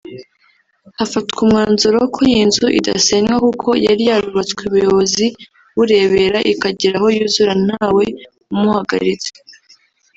[0.97, 5.25] hafatwa umwanzuro ko iyo nzu idasenywa kuko yari yarubatswe ubuyobozi
[5.75, 8.05] burebera ikagera aho yuzura ntawe
[8.53, 9.31] umuhagaritse